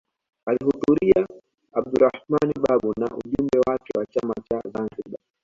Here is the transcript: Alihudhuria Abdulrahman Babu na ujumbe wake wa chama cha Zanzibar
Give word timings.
Alihudhuria 0.47 1.21
Abdulrahman 1.73 2.51
Babu 2.63 2.91
na 2.99 3.15
ujumbe 3.25 3.57
wake 3.67 3.93
wa 3.99 4.05
chama 4.05 4.33
cha 4.49 4.61
Zanzibar 4.73 5.19